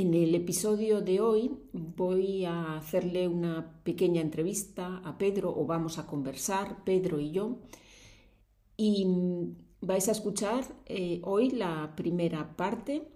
En 0.00 0.14
el 0.14 0.34
episodio 0.34 1.02
de 1.02 1.20
hoy 1.20 1.58
voy 1.74 2.46
a 2.46 2.78
hacerle 2.78 3.28
una 3.28 3.82
pequeña 3.84 4.22
entrevista 4.22 5.02
a 5.04 5.18
Pedro 5.18 5.54
o 5.54 5.66
vamos 5.66 5.98
a 5.98 6.06
conversar, 6.06 6.84
Pedro 6.84 7.20
y 7.20 7.32
yo. 7.32 7.58
Y 8.78 9.06
vais 9.82 10.08
a 10.08 10.12
escuchar 10.12 10.64
eh, 10.86 11.20
hoy 11.22 11.50
la 11.50 11.92
primera 11.96 12.56
parte. 12.56 13.08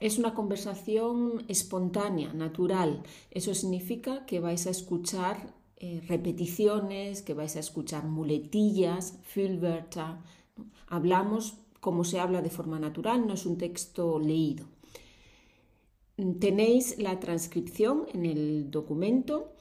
Es 0.00 0.18
una 0.18 0.34
conversación 0.34 1.44
espontánea, 1.46 2.32
natural. 2.32 3.04
Eso 3.30 3.54
significa 3.54 4.26
que 4.26 4.40
vais 4.40 4.66
a 4.66 4.70
escuchar 4.70 5.54
eh, 5.76 6.02
repeticiones, 6.08 7.22
que 7.22 7.34
vais 7.34 7.54
a 7.54 7.60
escuchar 7.60 8.08
muletillas, 8.08 9.20
Filberta. 9.22 10.24
Hablamos 10.88 11.58
como 11.78 12.02
se 12.02 12.18
habla 12.18 12.42
de 12.42 12.50
forma 12.50 12.80
natural, 12.80 13.28
no 13.28 13.34
es 13.34 13.46
un 13.46 13.58
texto 13.58 14.18
leído. 14.18 14.79
Tenéis 16.38 16.98
la 16.98 17.18
transcripción 17.18 18.06
en 18.12 18.26
el 18.26 18.70
documento 18.70 19.54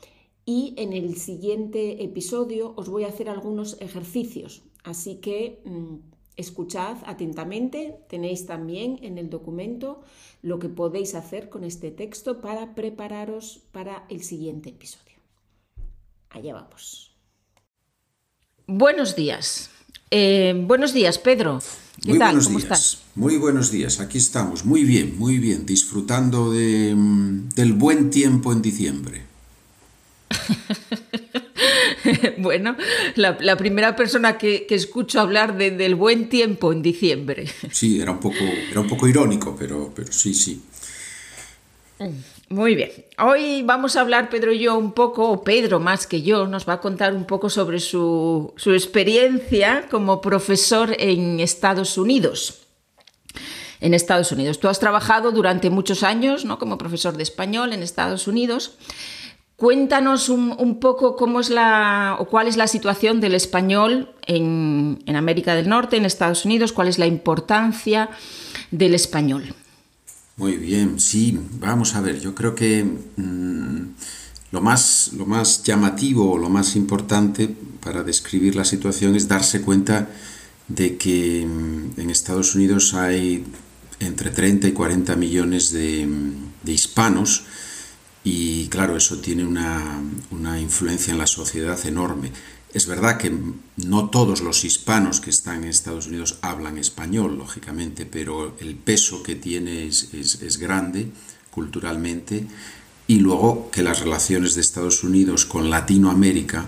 y 0.46 0.74
en 0.78 0.92
el 0.92 1.16
siguiente 1.16 2.04
episodio 2.04 2.74
os 2.76 2.90
voy 2.90 3.06
a 3.06 3.08
hacer 3.08 3.30
algunos 3.30 3.80
ejercicios, 3.80 4.64
así 4.84 5.22
que 5.22 5.62
mm, 5.64 5.96
escuchad 6.36 6.98
atentamente. 7.06 8.00
Tenéis 8.10 8.46
también 8.46 9.00
en 9.04 9.18
el 9.18 9.30
documento 9.30 10.02
lo 10.42 10.60
que 10.60 10.68
podéis 10.68 11.16
hacer 11.16 11.50
con 11.50 11.64
este 11.64 11.92
texto 11.92 12.42
para 12.42 12.76
prepararos 12.76 13.62
para 13.72 14.06
el 14.10 14.22
siguiente 14.22 14.70
episodio. 14.70 15.18
Allá 16.30 16.54
vamos. 16.54 17.16
Buenos 18.68 19.16
días. 19.16 19.72
Eh, 20.12 20.54
buenos 20.66 20.94
días, 20.94 21.20
Pedro. 21.20 21.62
¿Qué 22.02 22.10
muy 22.10 22.20
tal? 22.20 22.30
Buenos 22.30 22.46
¿Cómo 22.46 22.60
días. 22.60 22.72
estás? 22.72 22.98
Muy 23.16 23.38
buenos 23.38 23.72
días, 23.72 24.00
aquí 24.00 24.18
estamos, 24.18 24.66
muy 24.66 24.84
bien, 24.84 25.18
muy 25.18 25.38
bien, 25.38 25.66
disfrutando 25.66 26.52
de, 26.52 26.96
mm, 26.96 27.50
del 27.50 27.74
buen 27.74 28.10
tiempo 28.10 28.54
en 28.54 28.62
diciembre. 28.62 29.24
bueno, 32.38 32.78
la, 33.16 33.38
la, 33.42 33.58
primera 33.58 33.96
persona 33.96 34.38
que, 34.38 34.66
que 34.66 34.76
escucho 34.76 35.20
hablar 35.20 35.58
de, 35.58 35.72
del 35.72 35.96
buen 35.96 36.30
tiempo 36.30 36.72
en 36.72 36.82
diciembre. 36.82 37.48
Sí, 37.72 38.00
era 38.00 38.12
un 38.12 38.20
poco, 38.20 38.38
era 38.72 38.80
un 38.80 38.88
poco 38.88 39.08
irónico, 39.08 39.56
pero, 39.58 39.92
pero 39.94 40.12
sí, 40.12 40.34
sí. 40.34 40.62
Muy 42.50 42.74
bien. 42.74 42.90
Hoy 43.20 43.62
vamos 43.62 43.96
a 43.96 44.02
hablar 44.02 44.30
Pedro 44.30 44.52
y 44.52 44.58
yo 44.58 44.76
un 44.76 44.94
poco, 44.94 45.30
o 45.30 45.44
Pedro 45.44 45.80
más 45.80 46.08
que 46.08 46.24
yo, 46.24 46.48
nos 46.48 46.68
va 46.68 46.74
a 46.74 46.82
contar 46.82 47.14
un 47.14 47.26
poco 47.26 47.48
sobre 47.48 47.80
su, 47.80 48.54
su 48.58 48.74
experiencia 48.74 49.86
como 49.92 50.20
profesor 50.20 50.96
en 50.98 51.40
Estados 51.40 51.96
Unidos. 52.00 52.62
En 53.80 53.94
Estados 53.94 54.32
Unidos. 54.32 54.60
Tú 54.60 54.68
has 54.68 54.80
trabajado 54.80 55.32
durante 55.32 55.70
muchos 55.70 56.02
años 56.02 56.44
¿no? 56.44 56.58
como 56.58 56.80
profesor 56.80 57.16
de 57.16 57.22
español 57.22 57.72
en 57.72 57.84
Estados 57.84 58.28
Unidos. 58.28 58.78
Cuéntanos 59.56 60.28
un, 60.28 60.56
un, 60.58 60.80
poco 60.80 61.16
cómo 61.16 61.42
es 61.42 61.52
la 61.52 62.16
o 62.18 62.26
cuál 62.26 62.48
es 62.48 62.58
la 62.58 62.68
situación 62.68 63.22
del 63.22 63.36
español 63.36 64.16
en, 64.26 65.04
en 65.06 65.16
América 65.16 65.54
del 65.54 65.70
Norte, 65.70 65.98
en 65.98 66.06
Estados 66.06 66.46
Unidos, 66.46 66.74
cuál 66.74 66.88
es 66.88 66.98
la 66.98 67.06
importancia 67.06 68.10
del 68.72 68.96
español. 68.96 69.54
Muy 70.40 70.56
bien, 70.56 71.02
sí, 71.02 71.38
vamos 71.60 71.96
a 71.96 72.02
ver, 72.02 72.22
yo 72.22 72.34
creo 72.34 72.56
que 72.56 72.86
mmm, 72.86 73.88
lo, 74.54 74.62
más, 74.62 75.12
lo 75.18 75.26
más 75.26 75.64
llamativo 75.64 76.32
o 76.32 76.38
lo 76.38 76.48
más 76.48 76.78
importante 76.78 77.54
para 77.82 78.04
describir 78.04 78.56
la 78.56 78.64
situación 78.64 79.18
es 79.18 79.28
darse 79.28 79.60
cuenta 79.60 80.08
de 80.70 80.96
que 80.96 81.46
mmm, 81.46 82.00
en 82.00 82.10
Estados 82.10 82.56
Unidos 82.56 82.94
hay 82.94 83.44
entre 84.00 84.30
30 84.30 84.70
y 84.70 84.72
40 84.72 85.18
millones 85.18 85.74
de, 85.74 86.08
de 86.64 86.72
hispanos 86.72 87.44
y 88.24 88.68
claro, 88.70 88.96
eso 88.96 89.18
tiene 89.20 89.44
una, 89.44 90.02
una 90.32 90.58
influencia 90.58 91.12
en 91.12 91.18
la 91.18 91.28
sociedad 91.28 91.78
enorme. 91.86 92.32
Es 92.72 92.86
verdad 92.86 93.18
que 93.18 93.36
no 93.78 94.10
todos 94.10 94.42
los 94.42 94.64
hispanos 94.64 95.22
que 95.22 95.32
están 95.32 95.64
en 95.64 95.70
Estados 95.70 96.06
Unidos 96.08 96.38
hablan 96.42 96.78
español, 96.78 97.38
lógicamente, 97.38 98.06
pero 98.06 98.56
el 98.60 98.76
peso 98.76 99.24
que 99.24 99.36
tiene 99.36 99.88
es, 99.88 100.14
es, 100.14 100.58
grande 100.58 101.12
culturalmente 101.50 102.46
y 103.08 103.20
luego 103.20 103.72
que 103.72 103.82
las 103.82 104.02
relaciones 104.02 104.54
de 104.54 104.62
Estados 104.62 105.04
Unidos 105.04 105.46
con 105.46 105.72
Latinoamérica 105.72 106.66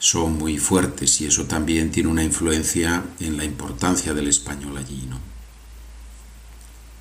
son 0.00 0.36
muy 0.36 0.58
fuertes 0.58 1.20
y 1.20 1.26
eso 1.26 1.44
también 1.44 1.92
tiene 1.92 2.08
una 2.08 2.24
influencia 2.24 3.04
en 3.20 3.36
la 3.36 3.44
importancia 3.44 4.14
del 4.14 4.26
español 4.26 4.76
allí. 4.76 5.06
¿no? 5.08 5.20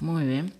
Muy 0.01 0.23
bien. 0.25 0.53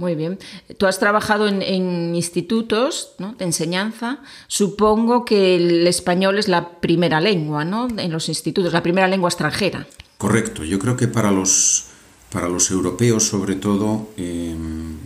Muy 0.00 0.14
bien. 0.14 0.38
Tú 0.78 0.86
has 0.86 0.98
trabajado 0.98 1.46
en, 1.46 2.14
institutos 2.14 3.12
¿no? 3.18 3.34
de 3.34 3.44
enseñanza. 3.44 4.20
Supongo 4.46 5.26
que 5.26 5.56
el 5.56 5.86
español 5.86 6.38
es 6.38 6.48
la 6.48 6.80
primera 6.80 7.20
lengua 7.20 7.66
¿no? 7.66 7.86
en 7.86 8.10
los 8.10 8.30
institutos, 8.30 8.72
la 8.72 8.82
primera 8.82 9.08
lengua 9.08 9.28
extranjera. 9.28 9.86
Correcto. 10.16 10.64
Yo 10.64 10.78
creo 10.78 10.96
que 10.96 11.06
para 11.06 11.30
los, 11.30 11.84
para 12.32 12.48
los 12.48 12.70
europeos, 12.70 13.24
sobre 13.24 13.56
todo, 13.56 14.08
eh, 14.16 14.56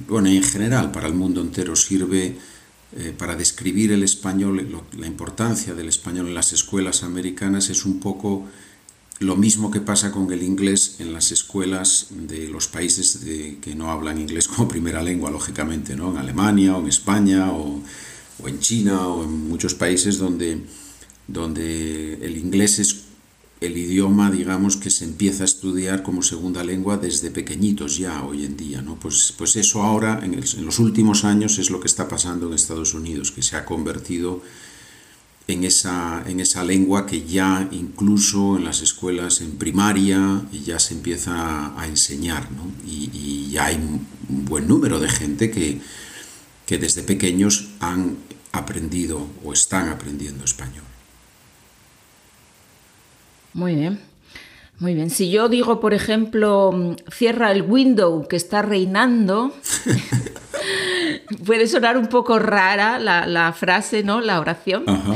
bueno, 0.07 0.29
en 0.29 0.45
general, 0.45 0.93
para 0.93 1.09
el 1.09 1.15
mundo 1.15 1.41
entero, 1.41 1.75
sirve 1.75 2.37
eh, 2.97 3.13
para 3.19 3.35
describir 3.35 3.91
el 3.91 4.05
español, 4.05 4.65
lo, 4.71 4.85
la 4.97 5.09
importancia 5.09 5.75
del 5.75 5.89
español 5.89 6.29
en 6.29 6.35
las 6.35 6.53
escuelas 6.53 7.03
americanas 7.03 7.69
es 7.69 7.85
un 7.85 7.99
poco 7.99 8.47
lo 9.21 9.37
mismo 9.37 9.71
que 9.71 9.81
pasa 9.81 10.11
con 10.11 10.33
el 10.33 10.43
inglés 10.43 10.97
en 10.99 11.13
las 11.13 11.31
escuelas 11.31 12.09
de 12.11 12.49
los 12.49 12.67
países 12.67 13.25
de, 13.25 13.59
que 13.61 13.75
no 13.75 13.91
hablan 13.91 14.21
inglés 14.21 14.49
como 14.49 14.69
primera 14.69 15.03
lengua, 15.03 15.31
lógicamente, 15.31 15.97
¿no? 15.97 16.11
en 16.11 16.19
Alemania 16.19 16.77
o 16.77 16.81
en 16.81 16.89
España 16.89 17.53
o, 17.53 17.81
o 18.43 18.49
en 18.49 18.59
China 18.59 19.09
o 19.09 19.25
en 19.25 19.49
muchos 19.49 19.75
países 19.75 20.19
donde, 20.19 20.65
donde 21.29 22.15
el 22.15 22.37
inglés 22.37 22.79
es 22.79 23.05
el 23.61 23.79
idioma, 23.79 24.31
digamos, 24.31 24.77
que 24.77 24.91
se 24.91 25.05
empieza 25.05 25.45
a 25.45 25.47
estudiar 25.47 26.03
como 26.03 26.23
segunda 26.23 26.63
lengua 26.65 26.99
desde 26.99 27.31
pequeñitos 27.31 27.97
ya 27.97 28.23
hoy 28.25 28.45
en 28.45 28.57
día. 28.57 28.83
¿no? 28.83 28.99
Pues, 28.99 29.33
pues 29.39 29.57
eso 29.57 29.83
ahora, 29.83 30.21
en, 30.23 30.35
el, 30.35 30.45
en 30.45 30.67
los 30.67 30.79
últimos 30.79 31.25
años, 31.25 31.59
es 31.59 31.71
lo 31.71 31.81
que 31.81 31.87
está 31.87 32.09
pasando 32.09 32.49
en 32.49 32.55
Estados 32.55 32.95
Unidos, 32.95 33.31
que 33.31 33.43
se 33.43 33.57
ha 33.57 33.65
convertido 33.65 34.43
en 35.47 35.65
esa, 35.65 36.23
en 36.27 36.41
esa 36.41 36.65
lengua 36.65 37.07
que 37.07 37.23
ya 37.25 37.69
incluso 37.71 38.57
en 38.57 38.65
las 38.65 38.81
escuelas 38.81 39.41
en 39.41 39.57
primaria 39.59 40.43
ya 40.53 40.79
se 40.79 40.95
empieza 40.95 41.79
a 41.79 41.87
enseñar, 41.87 42.51
¿no? 42.53 42.71
y, 42.87 43.11
y, 43.13 43.51
ya 43.51 43.67
hay 43.67 43.77
un 43.77 44.07
buen 44.47 44.67
número 44.67 44.99
de 44.99 45.09
gente 45.09 45.51
que, 45.51 45.81
que 46.67 46.79
desde 46.79 47.03
pequeños 47.03 47.69
han 47.81 48.17
aprendido 48.53 49.27
o 49.45 49.53
están 49.53 49.89
aprendiendo 49.89 50.45
español. 50.45 50.85
Muy 53.53 53.75
bien. 53.75 54.01
Muy 54.81 54.95
bien. 54.95 55.11
Si 55.11 55.31
yo 55.31 55.49
digo, 55.49 55.79
por 55.81 55.95
ejemplo, 55.95 56.97
cierra 57.11 57.53
el 57.53 57.63
window 57.63 58.27
que 58.27 58.37
está 58.37 58.63
reinando, 58.63 59.55
puede 61.45 61.67
sonar 61.67 61.97
un 61.97 62.09
poco 62.09 62.39
rara 62.39 62.99
la, 62.99 63.27
la 63.27 63.53
frase, 63.53 64.03
¿no? 64.03 64.21
La 64.21 64.41
oración. 64.41 64.85
Ajá. 64.87 65.15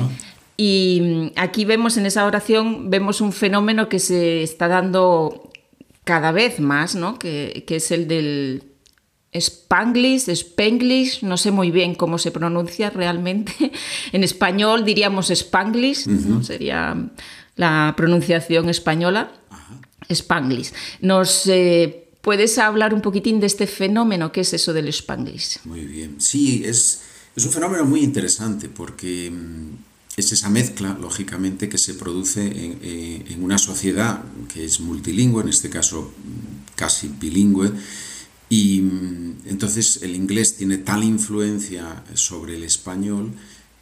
Y 0.60 1.32
aquí 1.36 1.64
vemos 1.64 1.96
en 1.96 2.06
esa 2.06 2.26
oración, 2.26 2.90
vemos 2.90 3.20
un 3.20 3.32
fenómeno 3.32 3.88
que 3.88 4.00
se 4.00 4.42
está 4.42 4.66
dando 4.66 5.52
cada 6.02 6.32
vez 6.32 6.58
más, 6.58 6.96
¿no? 6.96 7.16
Que, 7.16 7.64
que 7.64 7.76
es 7.76 7.92
el 7.92 8.08
del 8.08 8.64
Spanglish, 9.32 10.28
Spanglish, 10.28 11.22
no 11.22 11.36
sé 11.36 11.52
muy 11.52 11.70
bien 11.70 11.94
cómo 11.94 12.18
se 12.18 12.32
pronuncia 12.32 12.90
realmente. 12.90 13.52
En 14.12 14.24
español 14.24 14.84
diríamos 14.84 15.30
Spanglish, 15.30 16.08
uh 16.08 16.10
-huh. 16.10 16.24
¿no? 16.24 16.42
sería 16.42 16.96
la 17.54 17.94
pronunciación 17.96 18.68
española. 18.68 19.30
Spanglish. 20.08 20.72
Nos 21.02 21.46
eh, 21.46 22.07
¿Puedes 22.20 22.58
hablar 22.58 22.94
un 22.94 23.00
poquitín 23.00 23.40
de 23.40 23.46
este 23.46 23.66
fenómeno? 23.66 24.32
¿Qué 24.32 24.40
es 24.40 24.52
eso 24.52 24.72
del 24.72 24.88
Spanglish? 24.88 25.60
Muy 25.64 25.84
bien. 25.84 26.16
Sí, 26.18 26.62
es, 26.64 27.00
un 27.36 27.50
fenómeno 27.50 27.84
muy 27.84 28.00
interesante 28.00 28.68
porque 28.68 29.30
mm, 29.30 30.18
es 30.18 30.32
esa 30.32 30.50
mezcla, 30.50 30.96
lógicamente, 31.00 31.68
que 31.68 31.78
se 31.78 31.94
produce 31.94 32.42
en, 32.42 32.78
eh, 32.82 33.24
en, 33.28 33.42
una 33.44 33.58
sociedad 33.58 34.24
que 34.52 34.64
es 34.64 34.80
multilingüe, 34.80 35.42
en 35.42 35.48
este 35.48 35.70
caso 35.70 36.12
casi 36.74 37.08
bilingüe, 37.08 37.72
y 38.48 38.80
mm, 38.80 39.36
entonces 39.46 40.00
el 40.02 40.16
inglés 40.16 40.56
tiene 40.56 40.78
tal 40.78 41.04
influencia 41.04 42.02
sobre 42.14 42.56
el 42.56 42.64
español 42.64 43.32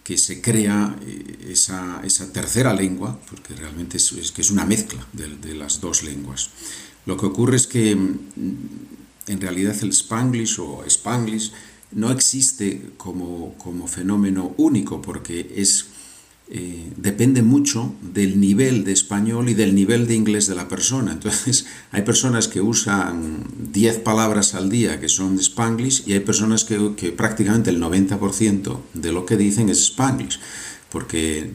que 0.05 0.19
se 0.19 0.40
crea 0.40 0.96
eh, 1.02 1.49
esa, 1.50 2.00
tercera 2.32 2.72
lengua, 2.75 3.19
porque 3.28 3.55
realmente 3.55 3.96
es, 3.96 4.32
que 4.32 4.43
es 4.43 4.50
una 4.50 4.64
mezcla 4.64 5.05
de 5.12 5.55
las 5.55 5.81
dos 5.81 6.02
lenguas. 6.02 6.50
Lo 7.06 7.17
que 7.17 7.26
ocurre 7.26 7.56
es 7.56 7.67
que 7.67 7.97
mm, 7.97 8.19
en 9.29 9.41
realidad 9.41 9.76
el 9.82 9.91
spanglish 9.91 10.61
o 10.61 10.85
spanglish 10.87 11.53
no 11.93 12.11
existe 12.11 12.91
como, 12.97 13.55
como 13.55 13.87
fenómeno 13.87 14.55
único 14.56 15.00
porque 15.00 15.53
es, 15.56 15.87
eh, 16.49 16.93
depende 16.97 17.43
mucho 17.43 17.94
del 18.03 18.41
nivel 18.41 18.85
de 18.85 18.93
español 18.93 19.49
y 19.49 19.55
del 19.55 19.75
nivel 19.75 20.06
de 20.06 20.14
inglés 20.14 20.47
de 20.47 20.55
la 20.55 20.69
persona. 20.69 21.12
Entonces, 21.12 21.67
hay 21.93 22.03
personas 22.03 22.49
que 22.49 22.61
usan 22.61 23.44
10 23.73 23.99
palabras 24.00 24.55
al 24.55 24.69
día 24.69 25.00
que 25.00 25.08
son 25.08 25.38
spanglish 25.38 26.03
y 26.06 26.12
hay 26.12 26.20
personas 26.20 26.64
que, 26.64 27.12
prácticamente 27.12 27.70
el 27.70 27.81
90% 27.81 28.79
de 28.94 29.12
lo 29.12 29.25
que 29.26 29.37
dicen 29.37 29.69
es 29.69 29.79
spanglish, 29.79 30.38
porque 30.91 31.50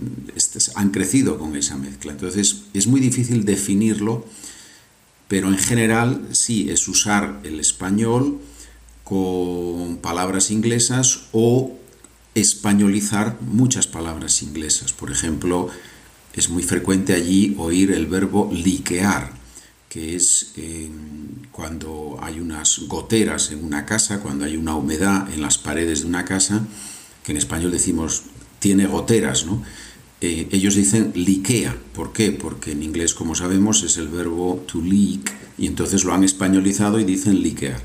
han 0.76 0.90
crecido 0.92 1.38
con 1.38 1.56
esa 1.56 1.78
mezcla. 1.78 2.12
Entonces, 2.12 2.64
es 2.74 2.88
muy 2.88 3.00
difícil 3.00 3.46
definirlo, 3.46 4.26
pero 5.32 5.48
en 5.48 5.58
general 5.58 6.28
sí 6.34 6.70
es 6.70 6.90
usar 6.90 7.40
el 7.46 7.62
español 7.62 8.42
con 9.06 10.00
palabras 10.00 10.52
inglesas 10.52 11.22
o 11.32 11.78
españolizar 12.36 13.38
muchas 13.40 13.88
palabras 13.88 14.44
inglesas. 14.44 14.92
Por 14.92 15.10
ejemplo, 15.10 15.70
es 16.34 16.50
muy 16.50 16.64
frecuente 16.64 17.14
allí 17.14 17.56
oír 17.58 17.94
el 17.94 18.08
verbo 18.08 18.50
liquear, 18.52 19.32
que 19.88 20.18
es 20.18 20.52
em, 20.58 21.48
cuando 21.54 22.20
hay 22.22 22.42
unas 22.42 22.80
goteras 22.90 23.52
en 23.52 23.64
una 23.64 23.86
casa, 23.86 24.20
cuando 24.20 24.44
hay 24.44 24.58
una 24.58 24.76
humedad 24.76 25.34
en 25.34 25.42
las 25.42 25.58
paredes 25.58 26.02
de 26.02 26.08
una 26.08 26.26
casa, 26.26 26.68
que 27.24 27.32
en 27.32 27.38
español 27.38 27.72
decimos 27.72 28.24
tiene 28.60 28.86
goteras, 28.86 29.46
¿no? 29.46 29.64
Eh, 30.22 30.48
ellos 30.52 30.76
dicen 30.76 31.12
liquea. 31.16 31.76
¿Por 31.94 32.14
qué? 32.14 32.32
Porque 32.32 32.72
en 32.72 32.84
inglés, 32.84 33.14
como 33.14 33.36
sabemos, 33.36 33.84
es 33.84 33.98
el 33.98 34.08
verbo 34.08 34.64
to 34.72 34.82
leak 34.82 35.34
y 35.58 35.68
entonces 35.68 36.04
lo 36.04 36.14
han 36.14 36.24
españolizado 36.24 37.00
y 37.00 37.04
dicen 37.04 37.42
liquear 37.42 37.82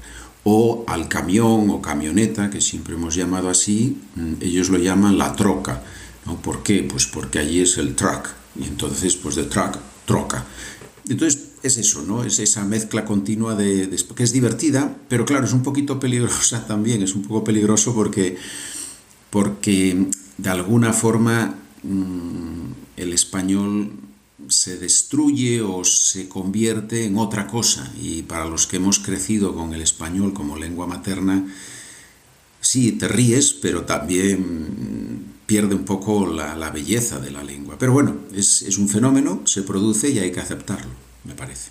o 0.49 0.85
al 0.87 1.09
camión 1.09 1.71
o 1.71 1.83
camioneta, 1.83 2.51
que 2.51 2.61
siempre 2.61 2.95
hemos 2.95 3.17
llamado 3.17 3.51
así, 3.51 3.99
mm, 4.15 4.35
ellos 4.41 4.69
lo 4.69 4.79
llaman 4.79 5.19
la 5.19 5.35
troca. 5.35 5.83
¿no? 6.25 6.41
¿Por 6.41 6.63
qué? 6.63 6.85
Pues 6.85 7.05
porque 7.07 7.41
allí 7.41 7.63
es 7.63 7.79
el 7.79 7.97
truck, 7.97 8.29
y 8.55 8.63
entonces, 8.63 9.17
pues 9.17 9.35
de 9.35 9.45
truck, 9.45 9.77
troca. 10.05 10.45
Entonces, 11.09 11.49
es 11.65 11.79
eso, 11.79 12.03
¿no? 12.03 12.23
Es 12.23 12.39
esa 12.39 12.65
mezcla 12.65 13.05
continua 13.05 13.57
de, 13.57 13.91
que 14.15 14.23
es 14.23 14.33
divertida, 14.33 14.97
pero 15.09 15.25
claro, 15.25 15.47
es 15.47 15.53
un 15.53 15.65
poquito 15.65 15.99
peligrosa 15.99 16.65
también, 16.69 17.03
es 17.03 17.17
un 17.17 17.23
poco 17.23 17.43
peligroso 17.43 17.93
porque, 17.93 18.37
porque 19.31 20.07
de 20.39 20.49
alguna 20.49 20.93
forma 20.93 21.57
el 21.83 23.13
español 23.13 23.93
se 24.49 24.79
destruye 24.79 25.63
o 25.63 25.85
se 25.85 26.29
convierte 26.29 27.05
en 27.05 27.19
otra 27.19 27.47
cosa. 27.47 27.93
Y 28.01 28.23
para 28.23 28.47
los 28.47 28.67
que 28.67 28.77
hemos 28.77 28.99
crecido 28.99 29.55
con 29.55 29.75
el 29.75 29.83
español 29.83 30.33
como 30.35 30.57
lengua 30.57 30.87
materna, 30.87 31.47
sí, 32.61 32.93
te 32.93 33.09
ríes, 33.09 33.53
pero 33.53 33.85
también 33.85 35.37
pierde 35.47 35.75
un 35.75 35.85
poco 35.85 36.27
la, 36.27 36.71
belleza 36.71 37.21
de 37.21 37.31
la 37.31 37.43
lengua. 37.43 37.77
Pero 37.79 37.93
bueno, 37.93 38.17
es, 38.35 38.77
un 38.79 38.89
fenómeno, 38.89 39.43
se 39.47 39.63
produce 39.63 40.11
y 40.11 40.19
hay 40.19 40.33
que 40.33 40.41
aceptarlo, 40.41 40.91
me 41.25 41.35
parece. 41.35 41.71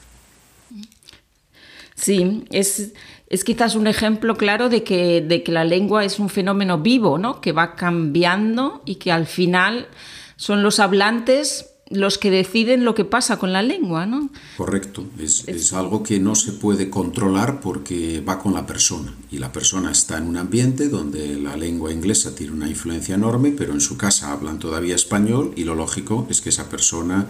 Sí, 1.96 2.46
es, 2.50 2.92
es 3.28 3.44
quizás 3.44 3.76
un 3.76 3.88
ejemplo 3.88 4.36
claro 4.36 4.70
de 4.70 4.84
que, 4.84 5.22
de 5.22 5.44
que 5.44 5.52
la 5.52 5.64
lengua 5.64 6.06
es 6.06 6.20
un 6.20 6.30
fenómeno 6.30 6.80
vivo, 6.80 7.18
¿no? 7.18 7.42
que 7.42 7.52
va 7.52 7.76
cambiando 7.76 8.82
y 8.86 8.96
que 8.96 9.12
al 9.12 9.26
final 9.26 9.88
son 10.36 10.64
los 10.64 10.80
hablantes 10.80 11.72
los 11.90 12.18
que 12.18 12.32
deciden 12.32 12.84
lo 12.84 12.96
que 12.96 13.06
pasa 13.06 13.38
con 13.38 13.54
la 13.54 13.62
lengua, 13.62 14.08
¿no? 14.08 14.32
Correcto, 14.58 15.06
es, 15.20 15.74
algo 15.74 16.02
que 16.02 16.20
no 16.20 16.34
se 16.34 16.54
puede 16.54 16.90
controlar 16.90 17.62
porque 17.62 18.22
va 18.22 18.40
con 18.40 18.54
la 18.54 18.66
persona 18.66 19.14
y 19.30 19.38
la 19.38 19.52
persona 19.52 19.92
está 19.92 20.18
en 20.18 20.28
un 20.28 20.38
ambiente 20.38 20.90
donde 20.90 21.36
la 21.36 21.56
lengua 21.56 21.92
inglesa 21.92 22.34
tiene 22.34 22.54
una 22.54 22.68
influencia 22.68 23.16
enorme, 23.16 23.52
pero 23.52 23.74
en 23.74 23.82
su 23.82 23.98
casa 23.98 24.32
hablan 24.32 24.58
todavía 24.58 24.96
español 24.96 25.54
y 25.56 25.64
lo 25.64 25.76
lógico 25.76 26.26
es 26.30 26.42
que 26.42 26.50
esa 26.50 26.70
persona 26.70 27.28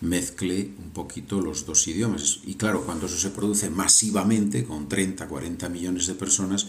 mezcle 0.00 0.70
un 0.78 0.90
poquito 0.90 1.40
los 1.40 1.66
dos 1.66 1.86
idiomas. 1.88 2.40
Y 2.44 2.54
claro, 2.54 2.84
cuando 2.84 3.06
eso 3.06 3.16
se 3.16 3.30
produce 3.30 3.70
masivamente, 3.70 4.64
con 4.64 4.88
30, 4.88 5.26
40 5.26 5.68
millones 5.68 6.06
de 6.06 6.14
personas, 6.14 6.66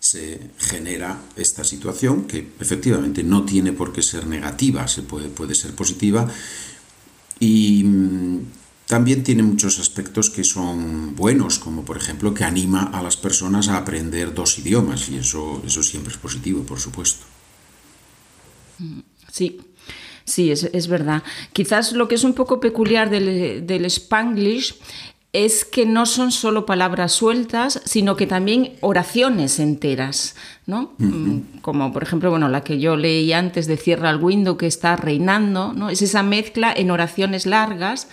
se 0.00 0.50
genera 0.58 1.20
esta 1.36 1.64
situación 1.64 2.24
que 2.24 2.52
efectivamente 2.60 3.24
no 3.24 3.44
tiene 3.44 3.72
por 3.72 3.92
qué 3.92 4.02
ser 4.02 4.26
negativa, 4.26 4.86
se 4.86 5.02
puede, 5.02 5.28
puede 5.28 5.54
ser 5.54 5.74
positiva 5.74 6.28
y 7.40 7.82
mm, 7.84 8.38
también 8.86 9.24
tiene 9.24 9.42
muchos 9.42 9.78
aspectos 9.78 10.30
que 10.30 10.44
son 10.44 11.16
buenos, 11.16 11.58
como 11.58 11.84
por 11.84 11.96
ejemplo 11.96 12.32
que 12.32 12.44
anima 12.44 12.84
a 12.84 13.02
las 13.02 13.16
personas 13.16 13.68
a 13.68 13.76
aprender 13.76 14.32
dos 14.34 14.58
idiomas 14.58 15.08
y 15.08 15.16
eso, 15.16 15.62
eso 15.66 15.82
siempre 15.82 16.12
es 16.12 16.18
positivo, 16.18 16.62
por 16.62 16.78
supuesto. 16.78 17.24
Sí, 19.32 19.60
sí, 20.28 20.52
es, 20.52 20.70
es 20.72 20.88
verdad. 20.88 21.22
Quizás 21.52 21.92
lo 21.92 22.08
que 22.08 22.14
es 22.14 22.24
un 22.24 22.34
poco 22.34 22.60
peculiar 22.60 23.10
del, 23.10 23.66
del 23.66 23.84
spanglish 23.86 24.74
es 25.32 25.64
que 25.66 25.84
no 25.84 26.06
son 26.06 26.32
solo 26.32 26.64
palabras 26.64 27.12
sueltas, 27.12 27.82
sino 27.84 28.16
que 28.16 28.26
también 28.26 28.72
oraciones 28.80 29.58
enteras, 29.58 30.34
¿no? 30.64 30.92
Mm, 30.96 31.60
como 31.60 31.92
por 31.92 32.02
ejemplo, 32.02 32.30
bueno, 32.30 32.48
la 32.48 32.64
que 32.64 32.80
yo 32.80 32.96
leí 32.96 33.32
antes 33.32 33.66
de 33.66 33.76
Cierra 33.76 34.08
el 34.10 34.22
window 34.22 34.56
que 34.56 34.66
está 34.66 34.96
reinando, 34.96 35.74
¿no? 35.74 35.90
Es 35.90 36.00
esa 36.00 36.22
mezcla 36.22 36.72
en 36.74 36.90
oraciones 36.90 37.44
largas 37.44 38.08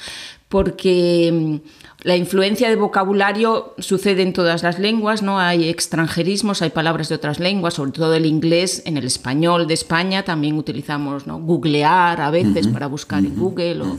porque 0.49 1.31
mm, 1.33 2.05
la 2.05 2.15
influencia 2.15 2.69
de 2.69 2.75
vocabulario 2.75 3.73
sucede 3.79 4.21
en 4.21 4.33
todas 4.33 4.61
las 4.61 4.77
lenguas, 4.77 5.23
¿no? 5.23 5.39
Hay 5.39 5.69
extranjerismos, 5.69 6.61
hay 6.61 6.69
palabras 6.69 7.09
de 7.09 7.15
otras 7.15 7.39
lenguas, 7.39 7.73
sobre 7.73 7.91
todo 7.91 8.13
el 8.13 8.25
inglés, 8.25 8.83
en 8.85 8.97
el 8.97 9.05
español 9.05 9.65
de 9.65 9.73
España 9.73 10.23
también 10.23 10.57
utilizamos, 10.57 11.25
¿no? 11.25 11.39
Googlear 11.39 12.21
a 12.21 12.29
veces 12.29 12.67
para 12.67 12.87
buscar 12.87 13.25
en 13.25 13.35
Google 13.35 13.81
o, 13.81 13.97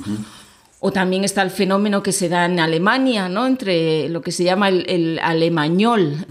o 0.78 0.93
también 0.93 1.25
está 1.25 1.43
el 1.43 1.50
fenómeno 1.50 2.02
que 2.02 2.12
se 2.12 2.28
da 2.28 2.44
en 2.44 2.61
Alemania, 2.61 3.28
¿no? 3.28 3.46
Entre 3.46 4.11
lo 4.11 4.20
que 4.20 4.31
se 4.31 4.44
llama 4.44 4.69
el, 4.69 5.19
alemañol, 5.23 6.26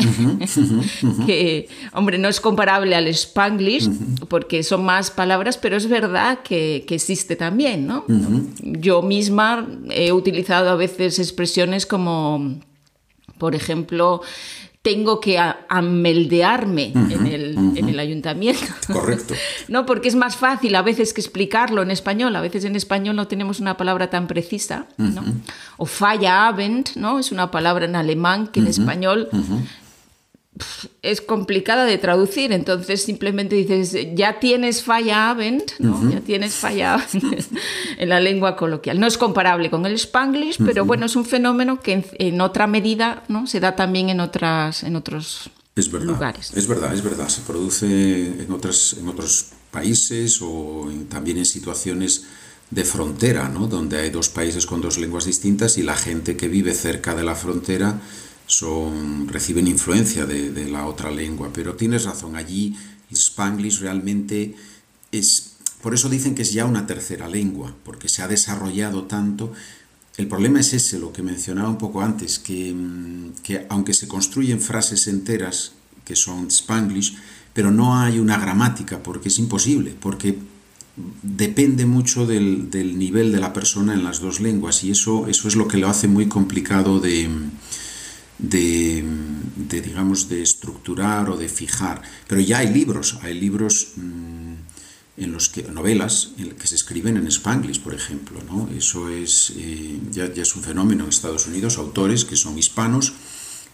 que, 1.26 1.68
hombre, 1.94 2.20
no 2.20 2.30
es 2.30 2.40
comparable 2.40 2.96
al 2.96 3.08
spanglish, 3.08 3.90
porque 4.30 4.62
son 4.62 4.86
más 4.86 5.10
palabras, 5.10 5.58
pero 5.58 5.76
es 5.76 5.90
verdad 5.90 6.40
que, 6.44 6.86
existe 6.88 7.36
también, 7.36 7.88
¿no? 7.88 8.06
Yo 8.62 9.02
misma 9.02 9.68
he 9.90 10.12
utilizado 10.12 10.70
a 10.70 10.76
veces 10.76 11.20
expresiones 11.20 11.86
como, 11.86 12.60
por 13.38 13.56
ejemplo, 13.56 14.22
tengo 14.86 15.20
que 15.20 15.40
ameldearme 15.68 16.94
en, 16.94 17.26
el, 17.26 17.55
ayuntamiento. 18.00 18.66
Correcto. 18.92 19.34
no, 19.68 19.86
porque 19.86 20.08
es 20.08 20.16
más 20.16 20.36
fácil 20.36 20.76
a 20.76 20.82
veces 20.82 21.14
que 21.14 21.22
explicarlo 21.22 21.82
en 21.82 21.92
español. 21.92 22.36
A 22.36 22.42
veces 22.42 22.66
en 22.66 22.76
español 22.76 23.16
no 23.16 23.28
tenemos 23.28 23.60
una 23.60 23.78
palabra 23.78 24.10
tan 24.10 24.28
precisa. 24.28 24.88
¿no? 24.98 25.24
O 25.78 25.86
Feierabend, 25.86 26.96
¿no? 26.96 27.20
Es 27.20 27.32
una 27.32 27.52
palabra 27.52 27.86
en 27.86 27.96
alemán 27.96 28.48
que 28.48 28.60
en 28.60 28.68
español 28.68 29.30
es 31.02 31.22
complicada 31.22 31.86
de 31.86 31.98
traducir, 31.98 32.54
entonces 32.54 33.04
simplemente 33.04 33.56
dices, 33.56 33.96
ya 34.16 34.40
tienes 34.40 34.84
falla 34.84 35.36
¿no? 35.80 36.10
Ya 36.10 36.22
tienes 36.22 36.56
falla 36.56 37.06
en 37.98 38.10
la 38.10 38.20
lengua 38.20 38.56
coloquial. 38.56 39.00
No 39.00 39.08
es 39.08 39.18
comparable 39.18 39.70
con 39.70 39.86
el 39.86 39.94
spanglish, 39.96 40.58
pero 40.64 40.86
bueno, 40.86 41.08
es 41.08 41.16
un 41.16 41.26
fenómeno 41.26 41.80
que 41.82 42.06
en, 42.20 42.42
otra 42.42 42.68
medida 42.68 43.24
¿no? 43.28 43.48
se 43.48 43.60
da 43.60 43.76
también 43.76 44.10
en, 44.10 44.20
otras, 44.20 44.84
en 44.84 44.96
otros 44.96 45.50
es 45.76 45.92
verdad, 45.92 46.08
lugares. 46.08 46.52
Es 46.56 46.68
verdad, 46.68 46.94
es 46.94 47.04
verdad. 47.04 47.28
Se 47.28 47.42
produce 47.42 48.44
en, 48.44 48.52
otras, 48.52 48.96
en 48.98 49.10
otros 49.10 49.48
países 49.72 50.40
o 50.42 50.90
también 51.10 51.38
en 51.38 51.46
situaciones 51.46 52.24
de 52.72 52.86
frontera, 52.86 53.50
¿no? 53.50 53.68
donde 53.68 53.98
hay 53.98 54.10
dos 54.10 54.30
países 54.30 54.66
con 54.66 54.82
dos 54.82 54.98
lenguas 54.98 55.26
distintas 55.26 55.78
y 55.78 55.84
la 55.84 55.96
gente 55.96 56.38
que 56.38 56.48
vive 56.48 56.74
cerca 56.74 57.14
de 57.14 57.24
la 57.24 57.36
frontera 57.36 58.02
son, 58.48 59.28
reciben 59.28 59.68
influencia 59.68 60.26
de, 60.26 60.66
la 60.70 60.86
otra 60.88 61.12
lengua, 61.12 61.52
pero 61.54 61.76
tienes 61.76 62.06
razón, 62.06 62.36
allí 62.36 62.76
el 63.12 63.18
spanglish 63.18 63.82
realmente 63.82 64.56
es, 65.12 65.58
por 65.82 65.94
eso 65.94 66.10
dicen 66.10 66.36
que 66.36 66.44
es 66.44 66.54
ya 66.54 66.66
una 66.66 66.88
tercera 66.88 67.28
lengua, 67.28 67.76
porque 67.84 68.08
se 68.08 68.22
ha 68.22 68.28
desarrollado 68.28 69.04
tanto. 69.04 69.52
El 70.18 70.28
problema 70.28 70.62
es 70.62 70.74
ese, 70.74 70.98
lo 70.98 71.12
que 71.12 71.22
mencionaba 71.22 71.70
un 71.70 71.78
poco 71.78 72.02
antes, 72.02 72.40
que, 72.40 72.74
mm, 72.74 73.42
que 73.44 73.66
aunque 73.70 73.94
se 73.94 74.08
construyen 74.08 74.62
frases 74.62 75.08
enteras 75.08 75.74
que 76.06 76.16
son 76.16 76.50
spanglish, 76.50 77.18
pero 77.54 77.72
no 77.72 77.98
hay 77.98 78.20
una 78.20 78.38
gramática, 78.38 79.02
porque 79.02 79.30
es 79.30 79.40
imposible, 79.40 79.96
porque 80.00 80.38
depende 81.24 81.86
mucho 81.86 82.26
del, 82.26 82.70
nivel 82.98 83.32
de 83.32 83.40
la 83.40 83.52
persona 83.52 83.94
en 83.94 84.04
las 84.04 84.20
dos 84.20 84.40
lenguas 84.40 84.84
y 84.84 84.92
eso, 84.92 85.28
eso 85.28 85.48
es 85.48 85.56
lo 85.56 85.68
que 85.68 85.78
lo 85.78 85.90
hace 85.90 86.08
muy 86.08 86.28
complicado 86.28 87.00
de, 87.00 87.30
de, 88.38 89.04
digamos, 89.70 90.30
de 90.30 90.42
estructurar 90.42 91.30
o 91.30 91.38
de 91.38 91.50
fijar. 91.50 92.02
Pero 92.28 92.40
ya 92.42 92.60
hay 92.60 92.74
libros, 92.74 93.20
hay 93.24 93.34
libros 93.34 93.94
mm, 93.98 94.35
en 95.18 95.32
los 95.32 95.50
que, 95.50 95.64
novelas 95.64 96.32
que 96.60 96.68
se 96.68 96.76
escriben 96.76 97.18
en 97.18 97.28
spanglish, 97.28 97.80
por 97.80 97.94
ejemplo. 97.94 98.40
Eso 98.76 99.10
es, 99.10 99.54
eh, 99.56 100.00
ya, 100.12 100.26
es 100.26 100.56
un 100.56 100.64
fenómeno 100.64 101.04
en 101.04 101.10
Estados 101.10 101.48
Unidos, 101.48 101.78
autores 101.78 102.26
que 102.26 102.36
son 102.36 102.58
hispanos 102.58 103.14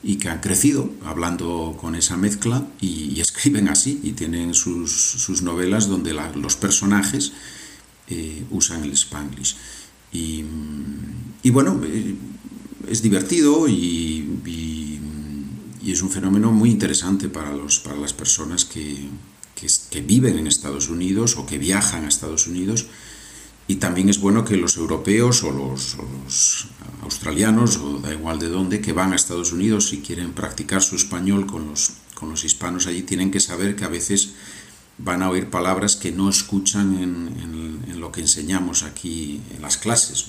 y 0.04 0.18
que 0.18 0.30
han 0.30 0.40
crecido 0.40 0.92
hablando 1.06 1.78
con 1.80 1.96
esa 1.96 2.18
mezcla 2.18 2.66
y, 2.80 3.20
escriben 3.22 3.70
así 3.70 4.00
y 4.04 4.12
tienen 4.12 4.54
sus, 4.54 4.92
sus 4.92 5.42
novelas 5.42 5.88
donde 5.88 6.14
los 6.14 6.56
personajes 6.58 7.34
eh, 8.08 8.44
usan 8.52 8.84
el 8.84 8.94
spanglish. 8.94 9.56
Y, 10.14 10.44
bueno, 11.50 11.82
eh, 11.86 12.16
es 12.88 13.02
divertido 13.02 13.68
y, 13.68 14.40
y, 14.46 15.00
es 15.92 16.02
un 16.02 16.10
fenómeno 16.10 16.52
muy 16.52 16.70
interesante 16.70 17.28
para, 17.28 17.54
los, 17.54 17.80
para 17.80 17.98
las 17.98 18.14
personas 18.14 18.64
que, 18.64 19.10
que, 19.90 20.02
viven 20.02 20.38
en 20.38 20.48
Estados 20.48 20.90
Unidos 20.90 21.38
o 21.38 21.46
que 21.46 21.58
viajan 21.58 22.06
a 22.06 22.08
Estados 22.08 22.48
Unidos 22.48 22.88
y 23.68 23.76
también 23.76 24.10
es 24.10 24.20
bueno 24.20 24.44
que 24.44 24.58
los 24.58 24.76
europeos 24.76 25.44
o 25.44 25.52
los, 25.52 25.98
australianos, 27.04 27.78
o 27.78 28.00
da 28.00 28.12
igual 28.12 28.40
de 28.40 28.48
dónde, 28.48 28.82
que 28.82 28.94
van 28.94 29.14
a 29.14 29.16
Estados 29.16 29.54
Unidos 29.54 29.94
y 29.94 30.00
quieren 30.02 30.34
practicar 30.34 30.82
su 30.82 30.96
español 30.96 31.46
con 31.46 31.70
los, 31.70 31.94
con 32.16 32.30
los 32.30 32.44
hispanos 32.44 32.88
allí, 32.88 33.04
tienen 33.04 33.32
que 33.32 33.40
saber 33.40 33.76
que 33.76 33.86
a 33.86 33.88
veces 33.88 34.34
van 34.98 35.24
a 35.24 35.30
oír 35.30 35.50
palabras 35.50 35.96
que 35.96 36.12
no 36.12 36.30
escuchan 36.30 36.98
en, 36.98 38.00
lo 38.00 38.12
que 38.12 38.22
enseñamos 38.22 38.82
aquí 38.84 39.42
en 39.56 39.62
las 39.62 39.78
clases. 39.78 40.26